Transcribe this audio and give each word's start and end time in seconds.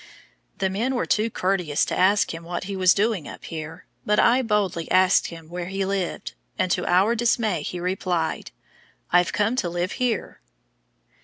The 0.57 0.71
men 0.71 0.95
were 0.95 1.05
too 1.05 1.29
courteous 1.29 1.85
to 1.85 1.95
ask 1.95 2.33
him 2.33 2.43
what 2.43 2.63
he 2.63 2.75
was 2.75 2.95
doing 2.95 3.27
up 3.27 3.45
here, 3.45 3.85
but 4.03 4.19
I 4.19 4.41
boldly 4.41 4.89
asked 4.89 5.27
him 5.27 5.47
where 5.47 5.67
he 5.67 5.85
lived, 5.85 6.33
and 6.57 6.71
to 6.71 6.87
our 6.87 7.13
dismay 7.13 7.61
he 7.61 7.79
replied, 7.79 8.49
"I've 9.11 9.31
come 9.31 9.55
to 9.57 9.69
live 9.69 9.91
here." 10.01 10.41